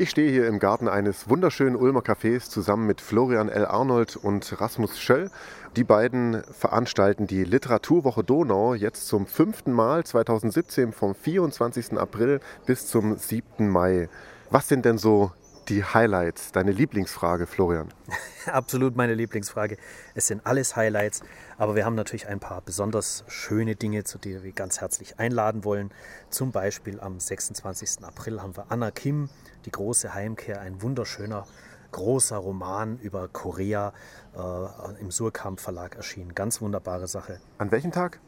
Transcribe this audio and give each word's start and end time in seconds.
Ich 0.00 0.08
stehe 0.08 0.30
hier 0.30 0.46
im 0.46 0.60
Garten 0.60 0.88
eines 0.88 1.28
wunderschönen 1.28 1.76
Ulmer 1.76 2.00
Cafés 2.00 2.48
zusammen 2.48 2.86
mit 2.86 3.02
Florian 3.02 3.50
L. 3.50 3.66
Arnold 3.66 4.16
und 4.16 4.58
Rasmus 4.58 4.98
Schöll. 4.98 5.30
Die 5.76 5.84
beiden 5.84 6.42
veranstalten 6.58 7.26
die 7.26 7.44
Literaturwoche 7.44 8.24
Donau 8.24 8.72
jetzt 8.72 9.08
zum 9.08 9.26
fünften 9.26 9.72
Mal 9.72 10.02
2017 10.02 10.94
vom 10.94 11.14
24. 11.14 11.98
April 11.98 12.40
bis 12.64 12.86
zum 12.86 13.18
7. 13.18 13.68
Mai. 13.68 14.08
Was 14.48 14.68
sind 14.68 14.86
denn 14.86 14.96
so 14.96 15.32
die 15.70 15.84
Highlights? 15.84 16.52
Deine 16.52 16.72
Lieblingsfrage, 16.72 17.46
Florian? 17.46 17.88
Absolut 18.46 18.96
meine 18.96 19.14
Lieblingsfrage. 19.14 19.76
Es 20.14 20.26
sind 20.26 20.44
alles 20.44 20.74
Highlights, 20.74 21.22
aber 21.56 21.76
wir 21.76 21.84
haben 21.86 21.94
natürlich 21.94 22.26
ein 22.26 22.40
paar 22.40 22.60
besonders 22.60 23.24
schöne 23.28 23.76
Dinge, 23.76 24.04
zu 24.04 24.18
denen 24.18 24.42
wir 24.42 24.52
ganz 24.52 24.80
herzlich 24.80 25.18
einladen 25.18 25.64
wollen. 25.64 25.90
Zum 26.28 26.50
Beispiel 26.50 27.00
am 27.00 27.20
26. 27.20 28.04
April 28.04 28.42
haben 28.42 28.56
wir 28.56 28.66
Anna 28.70 28.90
Kim, 28.90 29.30
die 29.64 29.70
große 29.70 30.12
Heimkehr, 30.12 30.60
ein 30.60 30.82
wunderschöner 30.82 31.46
großer 31.92 32.36
Roman 32.36 32.98
über 32.98 33.28
Korea 33.28 33.92
äh, 34.36 35.00
im 35.00 35.10
Surkamp 35.10 35.60
Verlag 35.60 35.96
erschienen. 35.96 36.34
Ganz 36.34 36.60
wunderbare 36.60 37.06
Sache. 37.06 37.40
An 37.58 37.70
welchem 37.70 37.92
Tag? 37.92 38.20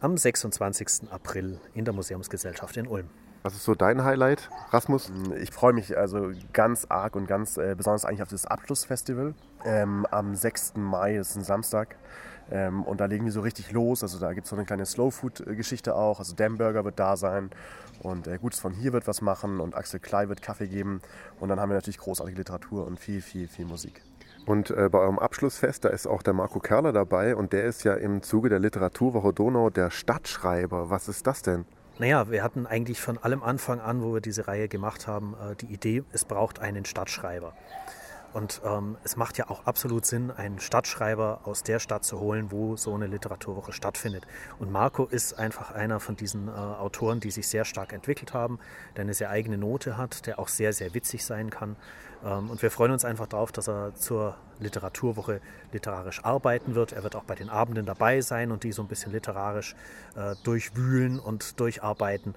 Am 0.00 0.16
26. 0.16 1.10
April 1.10 1.60
in 1.74 1.84
der 1.84 1.94
Museumsgesellschaft 1.94 2.76
in 2.76 2.86
Ulm. 2.86 3.08
Was 3.42 3.54
ist 3.54 3.64
so 3.64 3.74
dein 3.74 4.04
Highlight, 4.04 4.50
Rasmus? 4.70 5.12
Ich 5.40 5.52
freue 5.52 5.72
mich 5.72 5.96
also 5.96 6.32
ganz 6.52 6.86
arg 6.88 7.14
und 7.14 7.26
ganz 7.28 7.56
äh, 7.56 7.74
besonders 7.76 8.04
eigentlich 8.04 8.22
auf 8.22 8.28
das 8.28 8.46
Abschlussfestival 8.46 9.34
ähm, 9.64 10.06
am 10.10 10.34
6. 10.34 10.74
Mai, 10.76 11.16
das 11.16 11.30
ist 11.30 11.36
ein 11.36 11.44
Samstag. 11.44 11.96
Ähm, 12.50 12.82
und 12.82 13.00
da 13.00 13.04
legen 13.04 13.24
wir 13.26 13.32
so 13.32 13.40
richtig 13.40 13.70
los. 13.72 14.02
Also 14.02 14.18
da 14.18 14.32
gibt 14.32 14.46
es 14.46 14.50
so 14.50 14.56
eine 14.56 14.64
kleine 14.64 14.86
Slow-Food-Geschichte 14.86 15.94
auch. 15.94 16.18
Also 16.18 16.34
Damburger 16.34 16.84
wird 16.84 16.98
da 16.98 17.16
sein 17.16 17.50
und 18.02 18.26
äh, 18.26 18.38
Gutes 18.38 18.58
von 18.58 18.72
hier 18.72 18.92
wird 18.92 19.06
was 19.06 19.20
machen 19.20 19.60
und 19.60 19.76
Axel 19.76 20.00
Klei 20.00 20.28
wird 20.28 20.42
Kaffee 20.42 20.66
geben. 20.66 21.00
Und 21.38 21.48
dann 21.48 21.60
haben 21.60 21.70
wir 21.70 21.74
natürlich 21.74 21.98
großartige 21.98 22.38
Literatur 22.38 22.86
und 22.86 22.98
viel, 22.98 23.22
viel, 23.22 23.48
viel 23.48 23.66
Musik. 23.66 24.02
Und 24.46 24.70
äh, 24.70 24.88
bei 24.90 24.98
eurem 24.98 25.18
Abschlussfest, 25.18 25.84
da 25.84 25.90
ist 25.90 26.06
auch 26.06 26.22
der 26.22 26.32
Marco 26.32 26.58
Kerler 26.58 26.92
dabei 26.92 27.36
und 27.36 27.52
der 27.52 27.64
ist 27.64 27.84
ja 27.84 27.94
im 27.94 28.22
Zuge 28.22 28.48
der 28.48 28.58
Literaturwoche 28.58 29.32
Donau 29.32 29.68
der 29.68 29.90
Stadtschreiber. 29.90 30.90
Was 30.90 31.08
ist 31.08 31.26
das 31.26 31.42
denn? 31.42 31.66
Naja, 31.98 32.30
wir 32.30 32.44
hatten 32.44 32.64
eigentlich 32.64 33.00
von 33.00 33.18
allem 33.18 33.42
Anfang 33.42 33.80
an, 33.80 34.02
wo 34.02 34.14
wir 34.14 34.20
diese 34.20 34.46
Reihe 34.46 34.68
gemacht 34.68 35.08
haben, 35.08 35.34
äh, 35.34 35.56
die 35.56 35.66
Idee, 35.66 36.04
es 36.12 36.24
braucht 36.24 36.60
einen 36.60 36.84
Stadtschreiber. 36.84 37.54
Und 38.32 38.60
ähm, 38.64 38.96
es 39.04 39.16
macht 39.16 39.38
ja 39.38 39.48
auch 39.48 39.64
absolut 39.64 40.04
Sinn, 40.04 40.30
einen 40.30 40.60
Stadtschreiber 40.60 41.40
aus 41.44 41.62
der 41.62 41.78
Stadt 41.78 42.04
zu 42.04 42.20
holen, 42.20 42.50
wo 42.50 42.76
so 42.76 42.94
eine 42.94 43.06
Literaturwoche 43.06 43.72
stattfindet. 43.72 44.26
Und 44.58 44.70
Marco 44.70 45.06
ist 45.06 45.38
einfach 45.38 45.72
einer 45.72 45.98
von 45.98 46.14
diesen 46.16 46.48
äh, 46.48 46.50
Autoren, 46.50 47.20
die 47.20 47.30
sich 47.30 47.48
sehr 47.48 47.64
stark 47.64 47.92
entwickelt 47.92 48.34
haben, 48.34 48.58
der 48.96 49.02
eine 49.02 49.14
sehr 49.14 49.30
eigene 49.30 49.56
Note 49.56 49.96
hat, 49.96 50.26
der 50.26 50.38
auch 50.38 50.48
sehr, 50.48 50.72
sehr 50.72 50.92
witzig 50.94 51.24
sein 51.24 51.48
kann. 51.50 51.76
Ähm, 52.24 52.50
und 52.50 52.60
wir 52.60 52.70
freuen 52.70 52.92
uns 52.92 53.04
einfach 53.04 53.26
darauf, 53.26 53.50
dass 53.50 53.68
er 53.68 53.94
zur 53.94 54.36
Literaturwoche 54.60 55.40
literarisch 55.72 56.24
arbeiten 56.24 56.74
wird. 56.74 56.92
Er 56.92 57.02
wird 57.02 57.16
auch 57.16 57.24
bei 57.24 57.34
den 57.34 57.48
Abenden 57.48 57.86
dabei 57.86 58.20
sein 58.20 58.52
und 58.52 58.62
die 58.62 58.72
so 58.72 58.82
ein 58.82 58.88
bisschen 58.88 59.12
literarisch 59.12 59.74
äh, 60.16 60.34
durchwühlen 60.44 61.18
und 61.18 61.58
durcharbeiten 61.60 62.34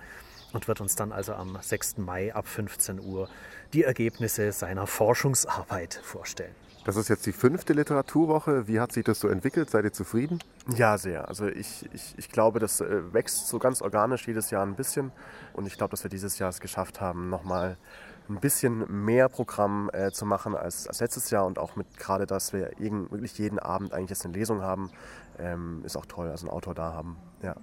und 0.53 0.67
wird 0.67 0.81
uns 0.81 0.95
dann 0.95 1.11
also 1.11 1.33
am 1.33 1.57
6. 1.59 1.97
Mai 1.97 2.33
ab 2.33 2.47
15 2.47 2.99
Uhr 2.99 3.29
die 3.73 3.83
Ergebnisse 3.83 4.51
seiner 4.51 4.87
Forschungsarbeit 4.87 5.99
vorstellen. 6.03 6.55
Das 6.83 6.95
ist 6.95 7.09
jetzt 7.09 7.27
die 7.27 7.31
fünfte 7.31 7.73
Literaturwoche. 7.73 8.67
Wie 8.67 8.79
hat 8.79 8.91
sich 8.91 9.03
das 9.03 9.19
so 9.19 9.27
entwickelt? 9.27 9.69
Seid 9.69 9.85
ihr 9.85 9.93
zufrieden? 9.93 10.39
Ja, 10.75 10.97
sehr. 10.97 11.27
Also 11.27 11.47
ich, 11.47 11.87
ich, 11.93 12.15
ich 12.17 12.29
glaube, 12.29 12.59
das 12.59 12.81
äh, 12.81 13.13
wächst 13.13 13.47
so 13.47 13.59
ganz 13.59 13.83
organisch 13.83 14.27
jedes 14.27 14.49
Jahr 14.49 14.65
ein 14.65 14.75
bisschen. 14.75 15.11
Und 15.53 15.67
ich 15.67 15.77
glaube, 15.77 15.91
dass 15.91 16.03
wir 16.03 16.09
dieses 16.09 16.39
Jahr 16.39 16.49
es 16.49 16.59
geschafft 16.59 16.99
haben, 16.99 17.29
nochmal 17.29 17.77
ein 18.29 18.39
bisschen 18.39 19.05
mehr 19.05 19.29
Programm 19.29 19.91
äh, 19.93 20.11
zu 20.11 20.25
machen 20.25 20.55
als, 20.55 20.87
als, 20.87 21.01
letztes 21.01 21.29
Jahr. 21.29 21.45
Und 21.45 21.59
auch 21.59 21.75
mit 21.75 21.97
gerade, 21.97 22.25
dass 22.25 22.51
wir 22.51 22.71
jeden, 22.79 23.11
wirklich 23.11 23.37
jeden 23.37 23.59
Abend 23.59 23.93
eigentlich 23.93 24.09
jetzt 24.09 24.25
eine 24.25 24.33
Lesung 24.33 24.61
haben, 24.61 24.89
ähm, 25.37 25.83
ist 25.85 25.95
auch 25.95 26.07
toll. 26.07 26.29
Also 26.29 26.47
einen 26.47 26.55
Autor 26.55 26.73
da 26.73 26.93
haben. 26.93 27.17
Ja. 27.43 27.55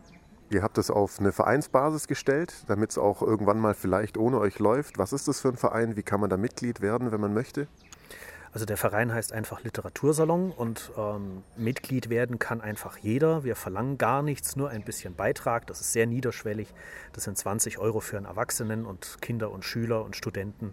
Ihr 0.51 0.63
habt 0.63 0.79
es 0.79 0.91
auf 0.91 1.21
eine 1.21 1.33
Vereinsbasis 1.33 2.09
gestellt, 2.09 2.65
damit 2.69 2.91
es 2.93 2.99
auch 2.99 3.21
irgendwann 3.21 3.59
mal 3.59 3.75
vielleicht 3.75 4.17
ohne 4.17 4.39
euch 4.39 4.59
läuft. 4.59 4.97
Was 4.97 5.13
ist 5.13 5.29
das 5.29 5.41
für 5.41 5.49
ein 5.49 5.57
Verein? 5.57 5.97
Wie 5.97 6.03
kann 6.03 6.21
man 6.21 6.31
da 6.31 6.39
Mitglied 6.39 6.81
werden, 6.81 7.13
wenn 7.13 7.21
man 7.21 7.35
möchte? 7.35 7.69
Also 8.51 8.65
der 8.65 8.79
Verein 8.79 9.13
heißt 9.13 9.35
einfach 9.35 9.63
Literatursalon 9.63 10.51
und 10.53 10.91
ähm, 10.97 11.43
Mitglied 11.57 12.09
werden 12.09 12.39
kann 12.39 12.63
einfach 12.63 12.97
jeder. 12.97 13.45
Wir 13.45 13.57
verlangen 13.57 13.99
gar 13.99 14.23
nichts, 14.23 14.57
nur 14.57 14.71
ein 14.71 14.85
bisschen 14.85 15.15
Beitrag. 15.15 15.67
Das 15.67 15.83
ist 15.83 15.93
sehr 15.93 16.07
niederschwellig. 16.07 16.73
Das 17.13 17.25
sind 17.25 17.37
20 17.37 17.79
Euro 17.79 18.01
für 18.01 18.17
einen 18.17 18.25
Erwachsenen 18.25 18.87
und 18.87 19.19
Kinder 19.21 19.51
und 19.51 19.67
Schüler 19.67 20.03
und 20.03 20.17
Studenten 20.17 20.73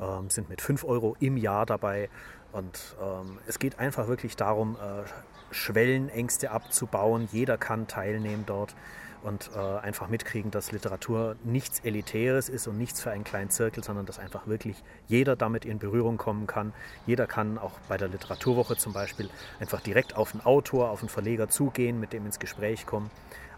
ähm, 0.00 0.30
sind 0.30 0.48
mit 0.48 0.60
5 0.60 0.84
Euro 0.84 1.16
im 1.18 1.36
Jahr 1.36 1.66
dabei. 1.66 2.08
Und 2.52 2.96
ähm, 3.02 3.38
es 3.48 3.58
geht 3.58 3.80
einfach 3.80 4.06
wirklich 4.06 4.36
darum, 4.36 4.76
äh, 4.76 5.02
Schwellenängste 5.50 6.52
abzubauen. 6.52 7.28
Jeder 7.32 7.58
kann 7.58 7.88
teilnehmen 7.88 8.44
dort 8.46 8.76
und 9.22 9.50
äh, 9.54 9.58
einfach 9.58 10.08
mitkriegen, 10.08 10.50
dass 10.50 10.72
Literatur 10.72 11.36
nichts 11.44 11.80
Elitäres 11.80 12.48
ist 12.48 12.66
und 12.68 12.78
nichts 12.78 13.00
für 13.00 13.10
einen 13.10 13.24
kleinen 13.24 13.50
Zirkel, 13.50 13.82
sondern 13.82 14.06
dass 14.06 14.18
einfach 14.18 14.46
wirklich 14.46 14.82
jeder 15.06 15.36
damit 15.36 15.64
in 15.64 15.78
Berührung 15.78 16.16
kommen 16.16 16.46
kann. 16.46 16.72
Jeder 17.06 17.26
kann 17.26 17.58
auch 17.58 17.72
bei 17.88 17.96
der 17.96 18.08
Literaturwoche 18.08 18.76
zum 18.76 18.92
Beispiel 18.92 19.28
einfach 19.60 19.80
direkt 19.80 20.16
auf 20.16 20.32
einen 20.32 20.44
Autor, 20.44 20.90
auf 20.90 21.00
einen 21.00 21.08
Verleger 21.08 21.48
zugehen, 21.48 22.00
mit 22.00 22.12
dem 22.12 22.26
ins 22.26 22.38
Gespräch 22.38 22.86
kommen. 22.86 23.10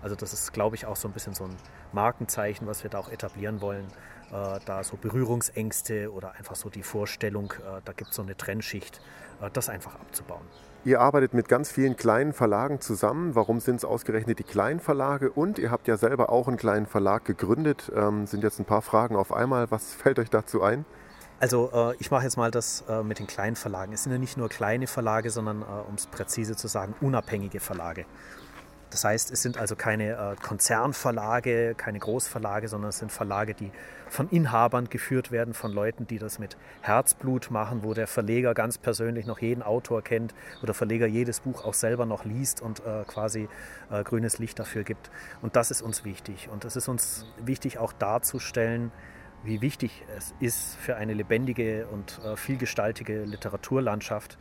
Also 0.03 0.17
das 0.17 0.33
ist, 0.33 0.53
glaube 0.53 0.77
ich, 0.77 0.87
auch 0.87 0.97
so 0.97 1.09
ein 1.09 1.13
bisschen 1.13 1.35
so 1.35 1.45
ein 1.45 1.57
Markenzeichen, 1.93 2.67
was 2.67 2.83
wir 2.83 2.91
da 2.91 2.99
auch 2.99 3.11
etablieren 3.11 3.61
wollen. 3.61 3.87
Äh, 4.33 4.61
da 4.65 4.85
so 4.85 4.97
Berührungsängste 4.97 6.13
oder 6.13 6.33
einfach 6.33 6.55
so 6.55 6.71
die 6.71 6.83
Vorstellung, 6.83 7.53
äh, 7.53 7.81
da 7.85 7.93
gibt 7.93 8.11
es 8.11 8.17
so 8.17 8.23
eine 8.23 8.37
Trennschicht, 8.37 9.01
äh, 9.41 9.51
das 9.53 9.69
einfach 9.69 9.97
abzubauen. 9.97 10.47
Ihr 10.83 10.99
arbeitet 11.03 11.35
mit 11.35 11.47
ganz 11.47 11.71
vielen 11.71 11.95
kleinen 11.97 12.33
Verlagen 12.33 12.81
zusammen. 12.81 13.35
Warum 13.35 13.61
sind 13.61 13.77
es 13.77 13.85
ausgerechnet 13.85 14.39
die 14.39 14.45
kleinen 14.45 14.81
Verlage? 14.81 15.31
Und 15.31 15.59
ihr 15.59 15.71
habt 15.71 15.87
ja 15.89 15.99
selber 15.99 16.31
auch 16.31 16.49
einen 16.49 16.57
kleinen 16.57 16.87
Verlag 16.87 17.27
gegründet. 17.27 17.93
Ähm, 17.95 18.27
sind 18.27 18.43
jetzt 18.43 18.59
ein 18.61 18.65
paar 18.65 18.81
Fragen 18.81 19.15
auf 19.15 19.31
einmal. 19.31 19.71
Was 19.71 19.93
fällt 20.03 20.19
euch 20.19 20.31
dazu 20.31 20.63
ein? 20.63 20.87
Also 21.39 21.71
äh, 21.75 21.97
ich 21.99 22.11
mache 22.11 22.25
jetzt 22.25 22.39
mal 22.39 22.51
das 22.51 22.85
äh, 22.89 23.03
mit 23.03 23.19
den 23.19 23.27
kleinen 23.27 23.57
Verlagen. 23.57 23.93
Es 23.93 24.05
sind 24.05 24.13
ja 24.13 24.19
nicht 24.19 24.39
nur 24.39 24.49
kleine 24.49 24.87
Verlage, 24.87 25.29
sondern, 25.29 25.61
äh, 25.61 25.65
um 25.87 25.97
es 25.97 26.07
präzise 26.07 26.57
zu 26.57 26.67
sagen, 26.67 26.95
unabhängige 27.03 27.61
Verlage. 27.61 28.07
Das 28.91 29.05
heißt, 29.05 29.31
es 29.31 29.41
sind 29.41 29.57
also 29.57 29.77
keine 29.77 30.13
äh, 30.13 30.37
Konzernverlage, 30.43 31.75
keine 31.77 32.01
Großverlage, 32.01 32.69
sondern 32.69 32.91
es 32.91 32.99
sind 32.99 33.13
Verlage, 33.13 33.55
die 33.55 33.71
von 34.09 34.29
Inhabern 34.31 34.89
geführt 34.89 35.31
werden, 35.31 35.55
von 35.55 35.73
Leuten, 35.73 36.09
die 36.09 36.19
das 36.19 36.41
mit 36.41 36.57
Herzblut 36.81 37.53
machen, 37.53 37.85
wo 37.85 37.95
der 37.95 38.09
Verleger 38.09 38.53
ganz 38.53 38.79
persönlich 38.79 39.27
noch 39.27 39.39
jeden 39.39 39.63
Autor 39.63 40.03
kennt, 40.03 40.35
wo 40.61 40.67
der 40.67 40.75
Verleger 40.75 41.07
jedes 41.07 41.41
Buch 41.41 41.65
auch 41.65 41.75
selber 41.75 42.05
noch 42.05 42.25
liest 42.25 42.61
und 42.61 42.81
äh, 42.81 43.05
quasi 43.07 43.49
äh, 43.91 44.03
grünes 44.03 44.39
Licht 44.39 44.59
dafür 44.59 44.83
gibt. 44.83 45.11
Und 45.41 45.55
das 45.55 45.71
ist 45.71 45.83
uns 45.83 46.05
wichtig. 46.05 46.49
Und 46.51 46.65
es 46.65 46.75
ist 46.75 46.89
uns 46.89 47.27
wichtig 47.39 47.79
auch 47.79 47.93
darzustellen, 47.93 48.91
wie 49.45 49.61
wichtig 49.63 50.05
es 50.19 50.35
ist 50.41 50.77
für 50.77 50.97
eine 50.97 51.15
lebendige 51.15 51.87
und 51.87 52.21
vielgestaltige 52.37 53.25
Literaturlandschaft, 53.25 54.37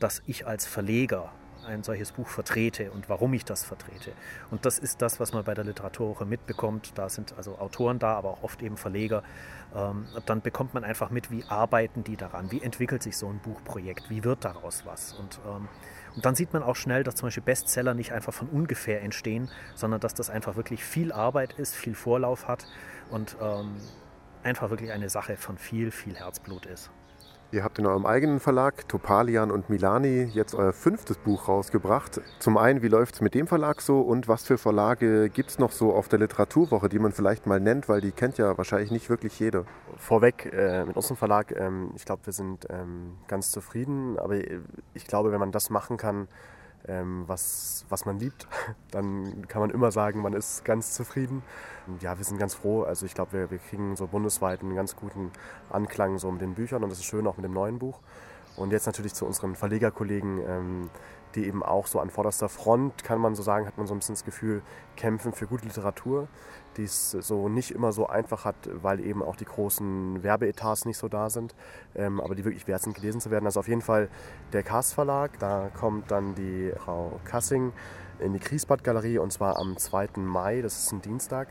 dass 0.00 0.24
ich 0.26 0.44
als 0.44 0.66
Verleger 0.66 1.30
ein 1.64 1.82
solches 1.82 2.12
Buch 2.12 2.28
vertrete 2.28 2.90
und 2.90 3.08
warum 3.08 3.34
ich 3.34 3.44
das 3.44 3.64
vertrete. 3.64 4.12
Und 4.50 4.64
das 4.66 4.78
ist 4.78 5.02
das, 5.02 5.20
was 5.20 5.32
man 5.32 5.44
bei 5.44 5.54
der 5.54 5.64
Literaturwoche 5.64 6.24
mitbekommt. 6.24 6.92
Da 6.96 7.08
sind 7.08 7.34
also 7.36 7.58
Autoren 7.58 7.98
da, 7.98 8.14
aber 8.14 8.30
auch 8.30 8.42
oft 8.42 8.62
eben 8.62 8.76
Verleger. 8.76 9.22
Ähm, 9.74 10.06
dann 10.26 10.40
bekommt 10.40 10.74
man 10.74 10.84
einfach 10.84 11.10
mit, 11.10 11.30
wie 11.30 11.44
arbeiten 11.44 12.04
die 12.04 12.16
daran, 12.16 12.50
wie 12.52 12.62
entwickelt 12.62 13.02
sich 13.02 13.16
so 13.16 13.28
ein 13.28 13.38
Buchprojekt, 13.38 14.10
wie 14.10 14.24
wird 14.24 14.44
daraus 14.44 14.84
was. 14.86 15.14
Und, 15.14 15.40
ähm, 15.46 15.68
und 16.14 16.24
dann 16.24 16.34
sieht 16.34 16.52
man 16.52 16.62
auch 16.62 16.76
schnell, 16.76 17.02
dass 17.02 17.16
zum 17.16 17.26
Beispiel 17.26 17.42
Bestseller 17.42 17.94
nicht 17.94 18.12
einfach 18.12 18.32
von 18.32 18.48
ungefähr 18.48 19.02
entstehen, 19.02 19.50
sondern 19.74 20.00
dass 20.00 20.14
das 20.14 20.30
einfach 20.30 20.56
wirklich 20.56 20.84
viel 20.84 21.12
Arbeit 21.12 21.54
ist, 21.54 21.74
viel 21.74 21.94
Vorlauf 21.94 22.46
hat 22.46 22.66
und 23.10 23.36
ähm, 23.40 23.76
einfach 24.44 24.70
wirklich 24.70 24.92
eine 24.92 25.08
Sache 25.08 25.36
von 25.36 25.58
viel, 25.58 25.90
viel 25.90 26.14
Herzblut 26.16 26.66
ist. 26.66 26.90
Ihr 27.54 27.62
habt 27.62 27.78
in 27.78 27.86
eurem 27.86 28.04
eigenen 28.04 28.40
Verlag 28.40 28.88
Topalian 28.88 29.52
und 29.52 29.70
Milani 29.70 30.24
jetzt 30.24 30.56
euer 30.56 30.72
fünftes 30.72 31.16
Buch 31.18 31.46
rausgebracht. 31.46 32.20
Zum 32.40 32.56
einen, 32.56 32.82
wie 32.82 32.88
läuft 32.88 33.14
es 33.14 33.20
mit 33.20 33.32
dem 33.34 33.46
Verlag 33.46 33.80
so 33.80 34.00
und 34.00 34.26
was 34.26 34.44
für 34.44 34.58
Verlage 34.58 35.30
gibt 35.30 35.50
es 35.50 35.60
noch 35.60 35.70
so 35.70 35.94
auf 35.94 36.08
der 36.08 36.18
Literaturwoche, 36.18 36.88
die 36.88 36.98
man 36.98 37.12
vielleicht 37.12 37.46
mal 37.46 37.60
nennt, 37.60 37.88
weil 37.88 38.00
die 38.00 38.10
kennt 38.10 38.38
ja 38.38 38.58
wahrscheinlich 38.58 38.90
nicht 38.90 39.08
wirklich 39.08 39.38
jeder. 39.38 39.66
Vorweg 39.96 40.52
äh, 40.52 40.84
mit 40.84 40.96
unserem 40.96 41.16
Verlag, 41.16 41.54
ähm, 41.56 41.92
ich 41.94 42.04
glaube, 42.04 42.26
wir 42.26 42.32
sind 42.32 42.66
ähm, 42.70 43.18
ganz 43.28 43.52
zufrieden, 43.52 44.18
aber 44.18 44.34
ich 44.92 45.06
glaube, 45.06 45.30
wenn 45.30 45.38
man 45.38 45.52
das 45.52 45.70
machen 45.70 45.96
kann, 45.96 46.26
ähm, 46.88 47.24
was, 47.26 47.84
was 47.88 48.04
man 48.04 48.18
liebt, 48.18 48.46
dann 48.90 49.46
kann 49.48 49.60
man 49.60 49.70
immer 49.70 49.90
sagen, 49.90 50.20
man 50.22 50.32
ist 50.32 50.64
ganz 50.64 50.92
zufrieden. 50.92 51.42
Ja, 52.00 52.18
wir 52.18 52.24
sind 52.24 52.38
ganz 52.38 52.54
froh. 52.54 52.82
Also 52.82 53.06
ich 53.06 53.14
glaube, 53.14 53.32
wir, 53.32 53.50
wir 53.50 53.58
kriegen 53.58 53.96
so 53.96 54.06
bundesweit 54.06 54.62
einen 54.62 54.74
ganz 54.74 54.96
guten 54.96 55.30
Anklang 55.70 56.18
so 56.18 56.30
mit 56.30 56.40
den 56.40 56.54
Büchern 56.54 56.82
und 56.84 56.90
das 56.90 56.98
ist 56.98 57.04
schön 57.06 57.26
auch 57.26 57.36
mit 57.36 57.44
dem 57.44 57.52
neuen 57.52 57.78
Buch. 57.78 58.00
Und 58.56 58.70
jetzt 58.70 58.86
natürlich 58.86 59.14
zu 59.14 59.26
unseren 59.26 59.56
Verlegerkollegen, 59.56 60.40
ähm, 60.46 60.90
die 61.34 61.46
eben 61.46 61.62
auch 61.62 61.86
so 61.86 62.00
an 62.00 62.10
vorderster 62.10 62.48
Front, 62.48 63.04
kann 63.04 63.20
man 63.20 63.34
so 63.34 63.42
sagen, 63.42 63.66
hat 63.66 63.76
man 63.76 63.86
so 63.86 63.94
ein 63.94 63.98
bisschen 63.98 64.14
das 64.14 64.24
Gefühl, 64.24 64.62
kämpfen 64.96 65.32
für 65.32 65.46
gute 65.46 65.64
Literatur, 65.64 66.28
die 66.76 66.84
es 66.84 67.10
so 67.10 67.48
nicht 67.48 67.70
immer 67.70 67.92
so 67.92 68.06
einfach 68.06 68.44
hat, 68.44 68.56
weil 68.72 69.00
eben 69.00 69.22
auch 69.22 69.36
die 69.36 69.44
großen 69.44 70.22
Werbeetats 70.22 70.84
nicht 70.84 70.98
so 70.98 71.08
da 71.08 71.30
sind, 71.30 71.54
ähm, 71.94 72.20
aber 72.20 72.34
die 72.34 72.44
wirklich 72.44 72.66
wert 72.66 72.82
sind, 72.82 72.94
gelesen 72.94 73.20
zu 73.20 73.30
werden. 73.30 73.46
Also 73.46 73.60
auf 73.60 73.68
jeden 73.68 73.82
Fall 73.82 74.08
der 74.52 74.62
Cast 74.62 74.94
Verlag, 74.94 75.38
da 75.38 75.70
kommt 75.78 76.10
dann 76.10 76.34
die 76.34 76.72
Frau 76.76 77.20
Kassing 77.24 77.72
in 78.20 78.32
die 78.32 78.38
Kriesbad 78.38 78.84
Galerie 78.84 79.18
und 79.18 79.32
zwar 79.32 79.58
am 79.58 79.76
2. 79.76 80.08
Mai, 80.16 80.62
das 80.62 80.78
ist 80.78 80.92
ein 80.92 81.02
Dienstag. 81.02 81.48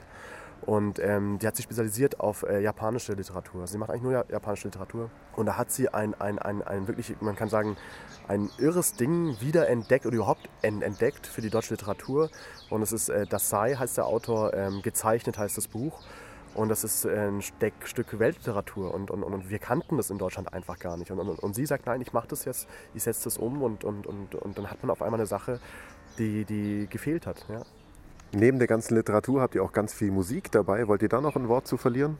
Und 0.65 0.99
ähm, 0.99 1.39
die 1.39 1.47
hat 1.47 1.55
sich 1.55 1.63
spezialisiert 1.63 2.19
auf 2.19 2.43
äh, 2.43 2.61
japanische 2.61 3.13
Literatur. 3.13 3.67
Sie 3.67 3.77
macht 3.77 3.89
eigentlich 3.89 4.03
nur 4.03 4.25
japanische 4.29 4.67
Literatur. 4.67 5.09
Und 5.35 5.45
da 5.45 5.57
hat 5.57 5.71
sie 5.71 5.89
ein, 5.89 6.13
ein, 6.19 6.39
ein, 6.39 6.61
ein 6.61 6.87
wirklich, 6.87 7.19
man 7.19 7.35
kann 7.35 7.49
sagen, 7.49 7.75
ein 8.27 8.49
irres 8.57 8.93
Ding 8.93 9.35
wiederentdeckt 9.41 10.05
oder 10.05 10.15
überhaupt 10.15 10.49
entdeckt 10.61 11.27
für 11.27 11.41
die 11.41 11.49
deutsche 11.49 11.73
Literatur. 11.73 12.29
Und 12.69 12.81
es 12.81 12.93
ist 12.93 13.09
äh, 13.09 13.25
Das 13.27 13.49
sei, 13.49 13.75
heißt 13.75 13.97
der 13.97 14.05
Autor, 14.05 14.53
ähm, 14.53 14.81
gezeichnet 14.81 15.37
heißt 15.37 15.57
das 15.57 15.67
Buch. 15.67 15.99
Und 16.55 16.69
das 16.69 16.83
ist 16.83 17.05
äh, 17.05 17.29
ein 17.29 17.41
Stück 17.41 18.19
Weltliteratur 18.19 18.93
und, 18.93 19.09
und, 19.09 19.23
und 19.23 19.49
wir 19.49 19.59
kannten 19.59 19.97
das 19.97 20.11
in 20.11 20.17
Deutschland 20.17 20.53
einfach 20.53 20.77
gar 20.77 20.97
nicht. 20.97 21.11
Und, 21.11 21.19
und, 21.19 21.39
und 21.39 21.55
sie 21.55 21.65
sagt, 21.65 21.87
nein, 21.87 21.99
ich 22.01 22.13
mache 22.13 22.27
das 22.27 22.45
jetzt, 22.45 22.69
ich 22.93 23.03
setze 23.03 23.25
das 23.25 23.37
um 23.37 23.63
und, 23.63 23.83
und, 23.83 24.05
und, 24.05 24.35
und 24.35 24.57
dann 24.57 24.69
hat 24.69 24.81
man 24.83 24.91
auf 24.91 25.01
einmal 25.01 25.19
eine 25.19 25.27
Sache, 25.27 25.59
die, 26.19 26.45
die 26.45 26.87
gefehlt 26.89 27.25
hat. 27.25 27.45
Ja. 27.49 27.63
Neben 28.35 28.57
der 28.57 28.67
ganzen 28.67 28.95
Literatur 28.95 29.41
habt 29.41 29.53
ihr 29.53 29.63
auch 29.63 29.73
ganz 29.73 29.93
viel 29.93 30.11
Musik 30.11 30.51
dabei. 30.51 30.87
Wollt 30.87 31.03
ihr 31.03 31.09
da 31.09 31.21
noch 31.21 31.35
ein 31.35 31.47
Wort 31.47 31.67
zu 31.67 31.77
verlieren? 31.77 32.17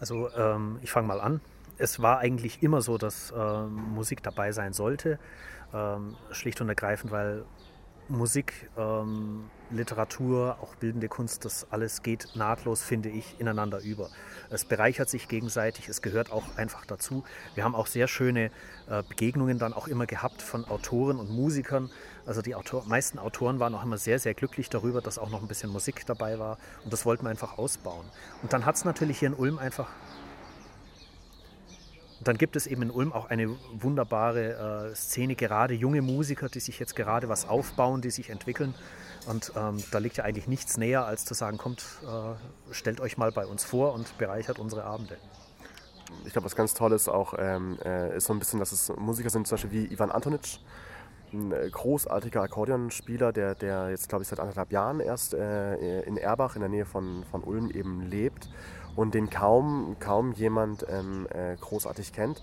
Also 0.00 0.30
ähm, 0.34 0.78
ich 0.82 0.90
fange 0.90 1.06
mal 1.06 1.20
an. 1.20 1.40
Es 1.76 2.00
war 2.00 2.18
eigentlich 2.18 2.62
immer 2.62 2.80
so, 2.80 2.96
dass 2.96 3.32
ähm, 3.36 3.74
Musik 3.94 4.22
dabei 4.22 4.52
sein 4.52 4.72
sollte. 4.72 5.18
Ähm, 5.74 6.16
schlicht 6.30 6.60
und 6.62 6.68
ergreifend, 6.70 7.12
weil 7.12 7.44
Musik, 8.08 8.70
ähm, 8.76 9.50
Literatur, 9.70 10.56
auch 10.62 10.74
bildende 10.76 11.08
Kunst, 11.08 11.44
das 11.44 11.66
alles 11.70 12.02
geht 12.02 12.28
nahtlos, 12.34 12.82
finde 12.82 13.10
ich, 13.10 13.38
ineinander 13.38 13.80
über. 13.80 14.08
Es 14.50 14.64
bereichert 14.64 15.10
sich 15.10 15.28
gegenseitig, 15.28 15.88
es 15.88 16.00
gehört 16.00 16.32
auch 16.32 16.56
einfach 16.56 16.86
dazu. 16.86 17.24
Wir 17.54 17.64
haben 17.64 17.74
auch 17.74 17.86
sehr 17.86 18.08
schöne 18.08 18.50
äh, 18.88 19.02
Begegnungen 19.06 19.58
dann 19.58 19.74
auch 19.74 19.86
immer 19.88 20.06
gehabt 20.06 20.40
von 20.40 20.64
Autoren 20.64 21.18
und 21.18 21.30
Musikern. 21.30 21.90
Also 22.24 22.40
die 22.40 22.54
Autor 22.54 22.86
meisten 22.86 23.18
Autoren 23.18 23.60
waren 23.60 23.74
auch 23.74 23.84
immer 23.84 23.98
sehr, 23.98 24.18
sehr 24.18 24.32
glücklich 24.32 24.70
darüber, 24.70 25.02
dass 25.02 25.18
auch 25.18 25.30
noch 25.30 25.42
ein 25.42 25.48
bisschen 25.48 25.70
Musik 25.70 26.06
dabei 26.06 26.38
war. 26.38 26.56
Und 26.84 26.92
das 26.92 27.04
wollten 27.04 27.24
wir 27.24 27.30
einfach 27.30 27.58
ausbauen. 27.58 28.06
Und 28.42 28.52
dann 28.54 28.64
hat 28.64 28.76
es 28.76 28.84
natürlich 28.86 29.18
hier 29.18 29.28
in 29.28 29.34
Ulm 29.34 29.58
einfach 29.58 29.88
und 32.18 32.26
dann 32.26 32.36
gibt 32.36 32.56
es 32.56 32.66
eben 32.66 32.82
in 32.82 32.90
Ulm 32.90 33.12
auch 33.12 33.26
eine 33.30 33.48
wunderbare 33.72 34.90
äh, 34.90 34.94
Szene, 34.96 35.36
gerade 35.36 35.74
junge 35.74 36.02
Musiker, 36.02 36.48
die 36.48 36.60
sich 36.60 36.78
jetzt 36.80 36.96
gerade 36.96 37.28
was 37.28 37.48
aufbauen, 37.48 38.00
die 38.00 38.10
sich 38.10 38.30
entwickeln. 38.30 38.74
Und 39.26 39.52
ähm, 39.56 39.82
da 39.92 39.98
liegt 39.98 40.16
ja 40.16 40.24
eigentlich 40.24 40.48
nichts 40.48 40.76
näher, 40.78 41.04
als 41.04 41.24
zu 41.24 41.34
sagen, 41.34 41.58
kommt, 41.58 41.84
äh, 42.02 42.74
stellt 42.74 43.00
euch 43.00 43.18
mal 43.18 43.30
bei 43.30 43.46
uns 43.46 43.64
vor 43.64 43.92
und 43.92 44.18
bereichert 44.18 44.58
unsere 44.58 44.84
Abende. 44.84 45.16
Ich 46.24 46.32
glaube, 46.32 46.46
was 46.46 46.56
ganz 46.56 46.74
toll 46.74 46.92
ist 46.92 47.08
auch, 47.08 47.34
ähm, 47.38 47.78
äh, 47.84 48.16
ist 48.16 48.26
so 48.26 48.32
ein 48.32 48.38
bisschen, 48.38 48.58
dass 48.58 48.72
es 48.72 48.90
Musiker 48.96 49.30
sind, 49.30 49.46
zum 49.46 49.56
Beispiel 49.56 49.70
wie 49.70 49.92
Ivan 49.92 50.10
Antonic, 50.10 50.58
ein 51.32 51.52
äh, 51.52 51.68
großartiger 51.70 52.42
Akkordeonspieler, 52.42 53.32
der, 53.32 53.54
der 53.54 53.90
jetzt, 53.90 54.08
glaube 54.08 54.22
ich, 54.22 54.28
seit 54.28 54.40
anderthalb 54.40 54.72
Jahren 54.72 55.00
erst 55.00 55.34
äh, 55.34 56.00
in 56.02 56.16
Erbach 56.16 56.56
in 56.56 56.60
der 56.62 56.70
Nähe 56.70 56.86
von, 56.86 57.24
von 57.30 57.44
Ulm 57.44 57.70
eben 57.70 58.02
lebt 58.02 58.48
und 58.98 59.14
den 59.14 59.30
kaum, 59.30 59.94
kaum 60.00 60.32
jemand 60.32 60.84
ähm, 60.90 61.28
äh, 61.30 61.54
großartig 61.54 62.12
kennt. 62.12 62.42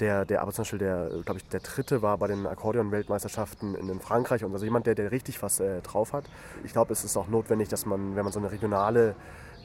Der, 0.00 0.24
der 0.24 0.42
aber 0.42 0.52
zum 0.52 0.62
Beispiel 0.62 0.80
der, 0.80 1.10
glaube 1.24 1.38
ich, 1.38 1.48
der 1.48 1.60
dritte 1.60 2.02
war 2.02 2.18
bei 2.18 2.26
den 2.26 2.44
Akkordeon-Weltmeisterschaften 2.44 3.76
in, 3.76 3.88
in, 3.88 4.00
Frankreich 4.00 4.42
und 4.42 4.52
also 4.52 4.64
jemand, 4.64 4.88
der, 4.88 4.96
der 4.96 5.12
richtig 5.12 5.40
was 5.44 5.60
äh, 5.60 5.80
drauf 5.80 6.12
hat. 6.12 6.24
Ich 6.64 6.72
glaube, 6.72 6.92
es 6.92 7.04
ist 7.04 7.16
auch 7.16 7.28
notwendig, 7.28 7.68
dass 7.68 7.86
man, 7.86 8.16
wenn 8.16 8.24
man 8.24 8.32
so 8.32 8.40
eine 8.40 8.50
regionale 8.50 9.14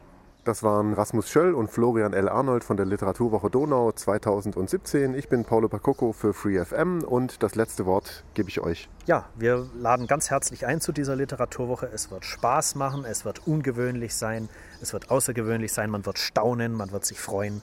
Das 0.43 0.63
waren 0.63 0.93
Rasmus 0.93 1.29
Schöll 1.29 1.53
und 1.53 1.69
Florian 1.69 2.13
L. 2.13 2.27
Arnold 2.27 2.63
von 2.63 2.75
der 2.75 2.87
Literaturwoche 2.87 3.51
Donau 3.51 3.91
2017. 3.91 5.13
Ich 5.13 5.29
bin 5.29 5.45
Paulo 5.45 5.69
Pacocco 5.69 6.13
für 6.13 6.33
FreeFM 6.33 7.03
und 7.03 7.43
das 7.43 7.53
letzte 7.53 7.85
Wort 7.85 8.23
gebe 8.33 8.49
ich 8.49 8.59
euch. 8.59 8.89
Ja, 9.05 9.29
wir 9.35 9.69
laden 9.75 10.07
ganz 10.07 10.31
herzlich 10.31 10.65
ein 10.65 10.81
zu 10.81 10.93
dieser 10.93 11.15
Literaturwoche. 11.15 11.85
Es 11.93 12.09
wird 12.09 12.25
Spaß 12.25 12.73
machen, 12.73 13.05
es 13.05 13.23
wird 13.23 13.45
ungewöhnlich 13.45 14.15
sein, 14.15 14.49
es 14.81 14.93
wird 14.93 15.11
außergewöhnlich 15.11 15.73
sein, 15.73 15.91
man 15.91 16.07
wird 16.07 16.17
staunen, 16.17 16.73
man 16.73 16.91
wird 16.91 17.05
sich 17.05 17.19
freuen. 17.19 17.61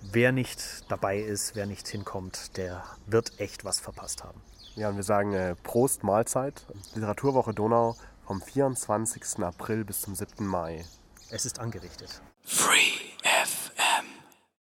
Wer 0.00 0.32
nicht 0.32 0.90
dabei 0.90 1.18
ist, 1.18 1.54
wer 1.54 1.66
nicht 1.66 1.86
hinkommt, 1.88 2.56
der 2.56 2.84
wird 3.06 3.38
echt 3.38 3.66
was 3.66 3.80
verpasst 3.80 4.24
haben. 4.24 4.40
Ja, 4.76 4.88
und 4.88 4.96
wir 4.96 5.02
sagen 5.02 5.34
äh, 5.34 5.56
Prost 5.62 6.02
Mahlzeit. 6.04 6.64
Literaturwoche 6.94 7.52
Donau 7.52 7.96
vom 8.26 8.40
24. 8.40 9.44
April 9.44 9.84
bis 9.84 10.00
zum 10.00 10.14
7. 10.14 10.46
Mai. 10.46 10.86
Es 11.30 11.46
ist 11.46 11.58
angerichtet. 11.58 12.20
Free. 12.44 13.13